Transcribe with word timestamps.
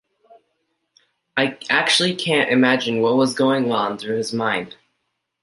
I 1.37 1.59
actually 1.69 2.15
can't 2.15 2.49
imagine 2.49 3.01
what 3.03 3.17
was 3.17 3.35
going 3.35 3.65
through 3.99 4.17
his 4.17 4.33
mind. 4.33 4.75